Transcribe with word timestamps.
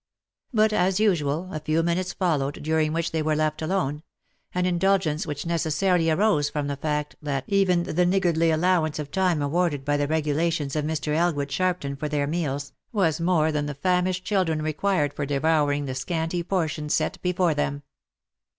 But, 0.51 0.73
as 0.73 0.99
usual, 0.99 1.49
a 1.53 1.59
few 1.59 1.83
minutes 1.83 2.11
followed, 2.11 2.63
during 2.63 2.91
which 2.91 3.11
they 3.11 3.21
were 3.21 3.35
left 3.35 3.61
alone— 3.61 4.01
an 4.55 4.65
indulgence 4.65 5.27
which 5.27 5.45
necessarily 5.45 6.09
arose 6.09 6.49
from 6.49 6.65
the 6.65 6.75
fact, 6.75 7.15
that 7.21 7.43
even 7.45 7.83
the 7.83 8.03
niggardly 8.07 8.49
allow 8.49 8.83
ance 8.83 8.97
of 8.97 9.11
time 9.11 9.43
awarded 9.43 9.85
by 9.85 9.97
the 9.97 10.07
regulations 10.07 10.75
of 10.75 10.85
Mr. 10.85 11.13
Elgood 11.15 11.49
Sharpton 11.49 11.97
for 11.99 12.09
their 12.09 12.25
meals, 12.25 12.73
was 12.91 13.21
more 13.21 13.51
than 13.51 13.67
the 13.67 13.75
famished 13.75 14.25
children 14.25 14.63
required 14.63 15.13
for 15.13 15.23
devour 15.27 15.71
ing 15.71 15.85
the 15.85 15.93
scanty 15.93 16.41
portion 16.41 16.89
set 16.89 17.21
before 17.21 17.53
them. 17.53 17.83